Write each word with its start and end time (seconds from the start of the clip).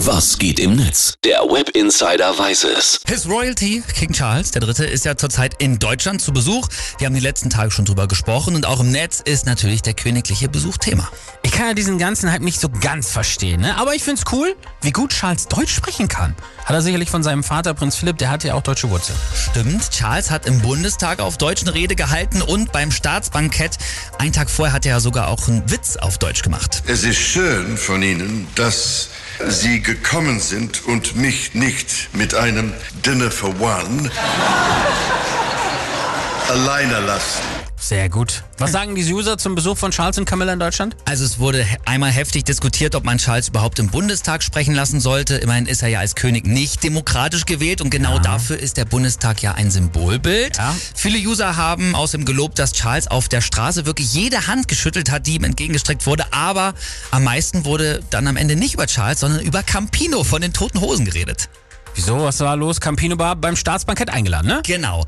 Was 0.00 0.36
geht 0.38 0.60
im 0.60 0.76
Netz? 0.76 1.14
Der 1.24 1.38
Web 1.40 1.70
Insider 1.70 2.38
weiß 2.38 2.64
es. 2.64 3.00
His 3.08 3.26
Royalty, 3.26 3.82
King 3.94 4.12
Charles 4.12 4.52
III., 4.54 4.86
ist 4.86 5.06
ja 5.06 5.16
zurzeit 5.16 5.54
in 5.58 5.78
Deutschland 5.78 6.20
zu 6.20 6.34
Besuch. 6.34 6.68
Wir 6.98 7.06
haben 7.06 7.14
die 7.14 7.20
letzten 7.20 7.48
Tage 7.48 7.70
schon 7.70 7.86
drüber 7.86 8.06
gesprochen 8.06 8.56
und 8.56 8.66
auch 8.66 8.80
im 8.80 8.90
Netz 8.90 9.22
ist 9.24 9.46
natürlich 9.46 9.80
der 9.80 9.94
königliche 9.94 10.50
Besuch 10.50 10.76
Thema. 10.76 11.08
Ich 11.42 11.50
kann 11.50 11.68
ja 11.68 11.74
diesen 11.74 11.96
ganzen 11.96 12.30
Hype 12.30 12.42
nicht 12.42 12.60
so 12.60 12.68
ganz 12.68 13.10
verstehen, 13.10 13.62
ne? 13.62 13.74
aber 13.78 13.94
ich 13.94 14.04
find's 14.04 14.24
cool, 14.32 14.54
wie 14.82 14.92
gut 14.92 15.12
Charles 15.12 15.48
Deutsch 15.48 15.74
sprechen 15.74 16.08
kann. 16.08 16.36
Hat 16.66 16.74
er 16.74 16.82
sicherlich 16.82 17.08
von 17.08 17.22
seinem 17.22 17.42
Vater, 17.42 17.72
Prinz 17.72 17.96
Philipp, 17.96 18.18
der 18.18 18.28
hatte 18.28 18.48
ja 18.48 18.54
auch 18.54 18.62
deutsche 18.62 18.90
Wurzeln. 18.90 19.18
Stimmt, 19.50 19.90
Charles 19.92 20.30
hat 20.30 20.44
im 20.44 20.60
Bundestag 20.60 21.20
auf 21.20 21.38
Deutsch 21.38 21.62
eine 21.62 21.72
Rede 21.72 21.96
gehalten 21.96 22.42
und 22.42 22.70
beim 22.70 22.90
Staatsbankett, 22.90 23.78
einen 24.18 24.34
Tag 24.34 24.50
vorher 24.50 24.74
hat 24.74 24.84
er 24.84 24.92
ja 24.92 25.00
sogar 25.00 25.28
auch 25.28 25.48
einen 25.48 25.70
Witz 25.70 25.96
auf 25.96 26.18
Deutsch 26.18 26.42
gemacht. 26.42 26.82
Es 26.86 27.02
ist 27.02 27.16
schön 27.16 27.78
von 27.78 28.02
Ihnen, 28.02 28.46
dass 28.56 29.08
Sie 29.44 29.82
gekommen 29.82 30.40
sind 30.40 30.86
und 30.86 31.16
mich 31.16 31.54
nicht 31.54 32.08
mit 32.14 32.34
einem 32.34 32.72
Dinner 33.04 33.30
for 33.30 33.50
One 33.60 34.10
alleine 36.48 37.00
lassen. 37.00 37.55
Sehr 37.78 38.08
gut. 38.08 38.42
Was 38.58 38.72
sagen 38.72 38.94
die 38.94 39.04
User 39.12 39.36
zum 39.38 39.54
Besuch 39.54 39.76
von 39.76 39.90
Charles 39.90 40.16
und 40.18 40.24
Camilla 40.24 40.52
in 40.54 40.58
Deutschland? 40.58 40.96
Also 41.04 41.24
es 41.24 41.38
wurde 41.38 41.62
he- 41.62 41.76
einmal 41.84 42.10
heftig 42.10 42.44
diskutiert, 42.44 42.94
ob 42.94 43.04
man 43.04 43.18
Charles 43.18 43.48
überhaupt 43.48 43.78
im 43.78 43.88
Bundestag 43.90 44.42
sprechen 44.42 44.74
lassen 44.74 44.98
sollte. 44.98 45.36
Immerhin 45.36 45.66
ist 45.66 45.82
er 45.82 45.88
ja 45.88 46.00
als 46.00 46.14
König 46.14 46.46
nicht 46.46 46.82
demokratisch 46.82 47.44
gewählt 47.44 47.80
und 47.82 47.90
genau 47.90 48.18
dafür 48.18 48.58
ist 48.58 48.76
der 48.78 48.86
Bundestag 48.86 49.42
ja 49.42 49.52
ein 49.52 49.70
Symbolbild. 49.70 50.56
Ja. 50.56 50.74
Viele 50.94 51.18
User 51.18 51.56
haben 51.56 51.94
außerdem 51.94 52.24
gelobt, 52.24 52.58
dass 52.58 52.72
Charles 52.72 53.08
auf 53.08 53.28
der 53.28 53.42
Straße 53.42 53.84
wirklich 53.86 54.12
jede 54.12 54.46
Hand 54.46 54.68
geschüttelt 54.68 55.10
hat, 55.12 55.26
die 55.26 55.34
ihm 55.36 55.44
entgegengestreckt 55.44 56.06
wurde. 56.06 56.24
Aber 56.32 56.74
am 57.10 57.24
meisten 57.24 57.66
wurde 57.66 58.00
dann 58.10 58.26
am 58.26 58.36
Ende 58.36 58.56
nicht 58.56 58.74
über 58.74 58.86
Charles, 58.86 59.20
sondern 59.20 59.40
über 59.42 59.62
Campino 59.62 60.24
von 60.24 60.40
den 60.40 60.52
Toten 60.54 60.80
Hosen 60.80 61.04
geredet. 61.04 61.48
Wieso? 61.94 62.24
Was 62.24 62.40
war 62.40 62.56
los? 62.56 62.78
Campino 62.78 63.18
war 63.18 63.36
beim 63.36 63.56
Staatsbankett 63.56 64.10
eingeladen, 64.10 64.48
ne? 64.48 64.60
Genau. 64.66 65.06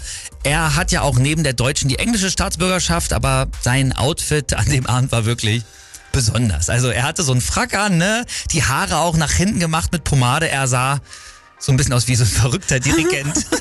Er 0.49 0.77
hat 0.77 0.93
ja 0.93 1.03
auch 1.03 1.19
neben 1.19 1.45
der 1.45 1.53
deutschen 1.53 1.89
die 1.91 1.99
englische 1.99 2.31
Staatsbürgerschaft, 2.31 3.13
aber 3.13 3.49
sein 3.61 3.93
Outfit 3.93 4.55
an 4.55 4.65
dem 4.71 4.87
Abend 4.87 5.13
war 5.13 5.27
wirklich 5.27 5.63
besonders. 6.11 6.71
Also 6.71 6.89
er 6.89 7.03
hatte 7.03 7.23
so 7.23 7.33
einen 7.33 7.43
Frack 7.43 7.75
an, 7.75 7.99
ne? 7.99 8.25
Die 8.53 8.65
Haare 8.65 8.97
auch 8.97 9.17
nach 9.19 9.31
hinten 9.33 9.61
gemacht 9.61 9.93
mit 9.93 10.05
Pomade. 10.05 10.49
Er 10.49 10.67
sah 10.67 11.01
so 11.59 11.71
ein 11.71 11.77
bisschen 11.77 11.93
aus 11.93 12.09
wie 12.09 12.15
so 12.15 12.25
ein 12.25 12.31
verrückter 12.31 12.81
Dirigent. 12.81 13.35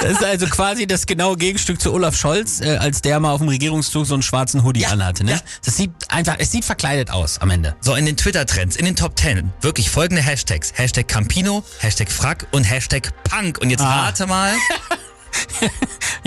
Das 0.00 0.12
ist 0.12 0.22
also 0.24 0.46
quasi 0.46 0.86
das 0.86 1.06
genaue 1.06 1.36
Gegenstück 1.36 1.80
zu 1.80 1.92
Olaf 1.92 2.16
Scholz, 2.16 2.60
äh, 2.60 2.76
als 2.76 3.02
der 3.02 3.18
mal 3.18 3.32
auf 3.32 3.40
dem 3.40 3.48
Regierungszug 3.48 4.06
so 4.06 4.14
einen 4.14 4.22
schwarzen 4.22 4.62
Hoodie 4.62 4.82
Ja, 4.82 4.90
anhatte, 4.90 5.24
ne? 5.24 5.32
ja. 5.32 5.40
Das 5.64 5.76
sieht 5.76 5.90
einfach, 6.08 6.36
es 6.38 6.52
sieht 6.52 6.64
verkleidet 6.64 7.10
aus 7.10 7.38
am 7.40 7.50
Ende. 7.50 7.74
so 7.80 7.96
in 7.96 8.06
den 8.06 8.16
Twitter-Trends, 8.16 8.76
in 8.76 8.84
den 8.84 8.94
Top 8.94 9.18
10, 9.18 9.52
wirklich 9.60 9.90
folgende 9.90 10.22
Hashtags. 10.22 10.72
Hashtag 10.76 11.08
Campino, 11.08 11.64
Hashtag 11.80 12.12
Frack 12.12 12.46
und 12.52 12.62
Hashtag 12.62 13.10
Punk. 13.24 13.58
Und 13.58 13.70
jetzt 13.70 13.80
Ah. 13.80 14.04
rate 14.04 14.28
mal, 14.28 14.54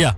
Ja. 0.02 0.16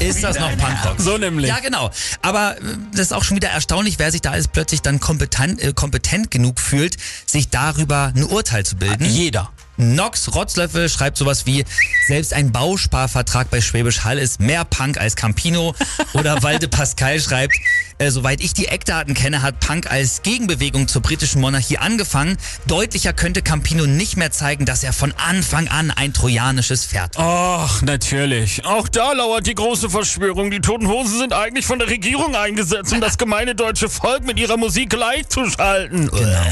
ist 0.00 0.24
das 0.24 0.38
noch 0.38 0.50
Punkrock? 0.52 0.98
So 0.98 1.18
nämlich. 1.18 1.48
Ja, 1.48 1.58
genau. 1.58 1.90
Aber 2.22 2.56
äh, 2.56 2.60
das 2.92 3.02
ist 3.02 3.12
auch 3.12 3.22
schon 3.22 3.36
wieder 3.36 3.48
erstaunlich, 3.50 3.98
wer 3.98 4.10
sich 4.10 4.22
da 4.22 4.34
jetzt 4.34 4.52
plötzlich 4.52 4.80
dann 4.80 4.98
kompetent, 4.98 5.60
äh, 5.62 5.74
kompetent 5.74 6.30
genug 6.30 6.58
fühlt, 6.58 6.96
sich 7.26 7.50
darüber 7.50 8.12
ein 8.16 8.24
Urteil 8.24 8.64
zu 8.64 8.76
bilden. 8.76 9.04
Jeder. 9.04 9.50
Nox 9.76 10.34
Rotzlöffel 10.34 10.88
schreibt 10.88 11.18
sowas 11.18 11.44
wie, 11.44 11.64
selbst 12.06 12.32
ein 12.32 12.50
Bausparvertrag 12.50 13.50
bei 13.50 13.60
Schwäbisch 13.60 14.04
Hall 14.04 14.18
ist 14.18 14.40
mehr 14.40 14.64
Punk 14.64 14.98
als 14.98 15.16
Campino. 15.16 15.74
Oder 16.14 16.42
Walde 16.42 16.68
Pascal 16.68 17.20
schreibt, 17.20 17.54
äh, 18.00 18.10
soweit 18.10 18.40
ich 18.40 18.54
die 18.54 18.66
Eckdaten 18.66 19.14
kenne, 19.14 19.42
hat 19.42 19.60
Punk 19.60 19.90
als 19.90 20.22
Gegenbewegung 20.22 20.88
zur 20.88 21.02
britischen 21.02 21.40
Monarchie 21.40 21.78
angefangen. 21.78 22.38
Deutlicher 22.66 23.12
könnte 23.12 23.42
Campino 23.42 23.86
nicht 23.86 24.16
mehr 24.16 24.32
zeigen, 24.32 24.64
dass 24.64 24.82
er 24.82 24.92
von 24.92 25.12
Anfang 25.16 25.68
an 25.68 25.90
ein 25.90 26.12
trojanisches 26.14 26.86
Pferd 26.86 27.16
war. 27.16 27.68
Ach, 27.68 27.82
natürlich. 27.82 28.64
Auch 28.64 28.88
da 28.88 29.12
lauert 29.12 29.46
die 29.46 29.54
große 29.54 29.90
Verschwörung. 29.90 30.50
Die 30.50 30.60
Toten 30.60 30.88
Hosen 30.88 31.18
sind 31.18 31.32
eigentlich 31.34 31.66
von 31.66 31.78
der 31.78 31.88
Regierung 31.88 32.34
eingesetzt, 32.34 32.92
um 32.92 33.00
das 33.00 33.18
gemeine 33.18 33.54
deutsche 33.54 33.90
Volk 33.90 34.24
mit 34.24 34.38
ihrer 34.38 34.56
Musik 34.56 34.90
gleichzuschalten. 34.90 36.10
Genau. 36.10 36.46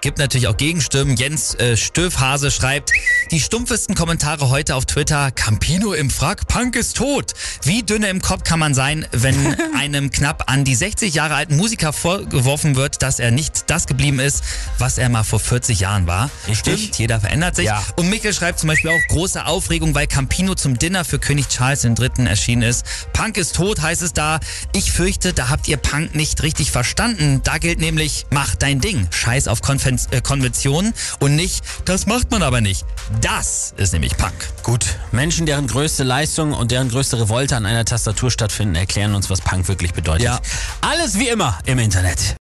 Gibt 0.00 0.18
natürlich 0.18 0.46
auch 0.46 0.56
Gegenstimmen. 0.56 1.16
Jens 1.16 1.54
äh, 1.54 1.76
Stöfhase 1.76 2.52
schreibt, 2.52 2.92
die 3.30 3.40
stumpfesten 3.40 3.94
Kommentare 3.94 4.48
heute 4.48 4.74
auf 4.74 4.86
Twitter, 4.86 5.30
Campino 5.30 5.92
im 5.92 6.10
Frack, 6.10 6.48
Punk 6.48 6.76
ist 6.76 6.96
tot. 6.96 7.34
Wie 7.62 7.82
dünne 7.82 8.08
im 8.08 8.22
Kopf 8.22 8.44
kann 8.44 8.58
man 8.58 8.74
sein, 8.74 9.06
wenn 9.12 9.34
einem 9.78 10.10
knapp 10.10 10.50
an 10.50 10.64
die 10.64 10.74
60 10.74 11.14
Jahre 11.14 11.34
alten 11.34 11.56
Musiker 11.56 11.92
vorgeworfen 11.92 12.76
wird, 12.76 13.02
dass 13.02 13.18
er 13.18 13.30
nicht 13.30 13.68
das 13.70 13.86
geblieben 13.86 14.18
ist, 14.18 14.42
was 14.78 14.98
er 14.98 15.08
mal 15.08 15.24
vor 15.24 15.40
40 15.40 15.80
Jahren 15.80 16.06
war. 16.06 16.30
Richtig. 16.46 16.78
Stimmt, 16.78 16.98
jeder 16.98 17.20
verändert 17.20 17.56
sich. 17.56 17.66
Ja. 17.66 17.84
Und 17.96 18.08
Mikkel 18.08 18.32
schreibt 18.32 18.60
zum 18.60 18.68
Beispiel 18.68 18.90
auch 18.90 19.08
große 19.08 19.44
Aufregung, 19.44 19.94
weil 19.94 20.06
Campino 20.06 20.54
zum 20.54 20.78
Dinner 20.78 21.04
für 21.04 21.18
König 21.18 21.48
Charles 21.48 21.84
III. 21.84 22.26
erschienen 22.26 22.62
ist. 22.62 22.84
Punk 23.12 23.36
ist 23.36 23.56
tot, 23.56 23.82
heißt 23.82 24.02
es 24.02 24.12
da. 24.12 24.40
Ich 24.72 24.90
fürchte, 24.90 25.32
da 25.32 25.50
habt 25.50 25.68
ihr 25.68 25.76
Punk 25.76 26.14
nicht 26.14 26.42
richtig 26.42 26.70
verstanden. 26.70 27.40
Da 27.44 27.58
gilt 27.58 27.78
nämlich, 27.80 28.26
mach 28.30 28.54
dein 28.54 28.80
Ding. 28.80 29.06
Scheiß 29.10 29.48
auf 29.48 29.60
Konven 29.60 30.00
äh, 30.10 30.20
Konventionen 30.20 30.94
und 31.20 31.36
nicht, 31.36 31.62
das 31.84 32.06
macht 32.06 32.30
man 32.30 32.42
aber 32.42 32.60
nicht. 32.60 32.84
Das 33.20 33.74
ist 33.76 33.92
nämlich 33.92 34.16
Punk. 34.16 34.32
Gut, 34.62 34.96
Menschen, 35.10 35.44
deren 35.44 35.66
größte 35.66 36.04
Leistung 36.04 36.52
und 36.52 36.70
deren 36.70 36.88
größte 36.88 37.18
Revolte 37.20 37.56
an 37.56 37.66
einer 37.66 37.84
Tastatur 37.84 38.30
stattfinden, 38.30 38.76
erklären 38.76 39.14
uns, 39.14 39.28
was 39.28 39.40
Punk 39.40 39.66
wirklich 39.66 39.92
bedeutet. 39.92 40.24
Ja. 40.24 40.40
Alles 40.80 41.18
wie 41.18 41.28
immer 41.28 41.58
im 41.64 41.78
Internet. 41.80 42.36